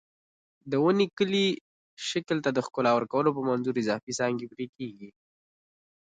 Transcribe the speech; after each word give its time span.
د 0.71 0.73
ونې 0.83 1.07
کلي 1.17 1.45
شکل 2.09 2.37
ته 2.45 2.49
د 2.53 2.59
ښکلا 2.65 2.91
ورکولو 2.95 3.29
په 3.35 3.41
منظور 3.49 3.75
اضافي 3.81 4.13
څانګې 4.19 4.49
پرې 4.53 4.67
کېږي. 4.77 5.09